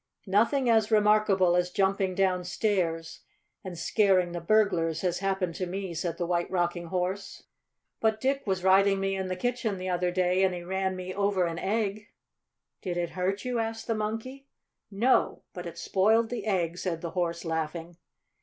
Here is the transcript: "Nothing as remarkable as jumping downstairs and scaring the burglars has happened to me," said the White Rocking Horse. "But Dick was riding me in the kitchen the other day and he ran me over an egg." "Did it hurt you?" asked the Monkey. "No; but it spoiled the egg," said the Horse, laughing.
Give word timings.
"Nothing 0.25 0.67
as 0.67 0.89
remarkable 0.89 1.55
as 1.55 1.69
jumping 1.69 2.15
downstairs 2.15 3.19
and 3.63 3.77
scaring 3.77 4.31
the 4.31 4.41
burglars 4.41 5.01
has 5.01 5.19
happened 5.19 5.53
to 5.53 5.67
me," 5.67 5.93
said 5.93 6.17
the 6.17 6.25
White 6.25 6.49
Rocking 6.49 6.87
Horse. 6.87 7.43
"But 7.99 8.19
Dick 8.19 8.41
was 8.47 8.63
riding 8.63 8.99
me 8.99 9.15
in 9.15 9.27
the 9.27 9.35
kitchen 9.35 9.77
the 9.77 9.89
other 9.89 10.09
day 10.09 10.41
and 10.43 10.55
he 10.55 10.63
ran 10.63 10.95
me 10.95 11.13
over 11.13 11.45
an 11.45 11.59
egg." 11.59 12.07
"Did 12.81 12.97
it 12.97 13.11
hurt 13.11 13.45
you?" 13.45 13.59
asked 13.59 13.85
the 13.85 13.93
Monkey. 13.93 14.47
"No; 14.89 15.43
but 15.53 15.67
it 15.67 15.77
spoiled 15.77 16.31
the 16.31 16.47
egg," 16.47 16.79
said 16.79 17.01
the 17.01 17.11
Horse, 17.11 17.45
laughing. 17.45 17.97